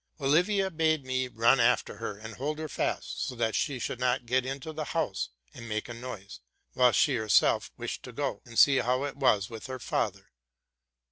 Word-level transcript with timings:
Olivia 0.19 0.71
bade 0.71 1.05
me 1.05 1.27
run 1.27 1.59
after 1.59 1.97
her 1.97 2.17
and 2.17 2.33
hold 2.37 2.57
her 2.57 2.67
fast, 2.67 3.23
so 3.27 3.35
that 3.35 3.53
she 3.53 3.77
should 3.77 3.99
not 3.99 4.25
get 4.25 4.47
into 4.47 4.73
the 4.73 4.85
house 4.97 5.29
and 5.53 5.69
make 5.69 5.87
a 5.87 5.93
noise; 5.93 6.39
while 6.73 6.91
she 6.91 7.13
herself 7.17 7.71
wished 7.77 8.01
to 8.01 8.11
go 8.11 8.41
and 8.43 8.57
see 8.57 8.77
how 8.77 9.03
it 9.03 9.15
was 9.15 9.51
with 9.51 9.67
her 9.67 9.77
father. 9.77 10.31